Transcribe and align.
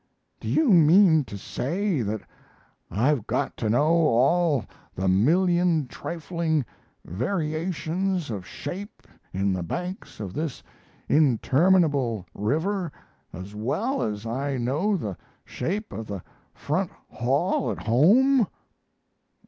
"Do 0.39 0.47
you 0.47 0.69
mean 0.71 1.25
to 1.25 1.37
say 1.37 2.01
that 2.01 2.21
I've 2.89 3.27
got 3.27 3.55
to 3.57 3.69
know 3.69 3.87
all 4.07 4.65
the 4.95 5.07
million 5.07 5.85
trifling 5.85 6.65
variations 7.05 8.31
of 8.31 8.43
shape 8.47 9.05
in 9.31 9.53
the 9.53 9.61
banks 9.61 10.19
of 10.19 10.33
this 10.33 10.63
interminable 11.07 12.25
river 12.33 12.91
as 13.31 13.53
well 13.53 14.01
as 14.01 14.25
I 14.25 14.57
know 14.57 14.97
the 14.97 15.15
shape 15.45 15.93
of 15.93 16.07
the 16.07 16.23
front 16.55 16.89
hall 17.09 17.69
at 17.69 17.77
home?" 17.77 18.47